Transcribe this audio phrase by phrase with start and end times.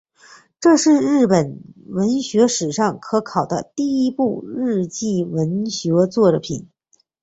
[0.59, 6.71] 这是日本文学史上可考的第一部日记文学作品。